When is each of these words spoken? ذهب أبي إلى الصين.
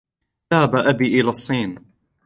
ذهب 0.53 0.75
أبي 0.75 1.21
إلى 1.21 1.29
الصين. 1.29 1.79